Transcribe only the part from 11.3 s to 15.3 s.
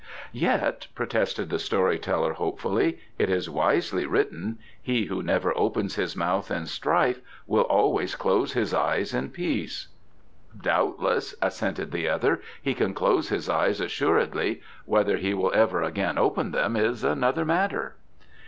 assented the other. "He can close his eyes assuredly. Whether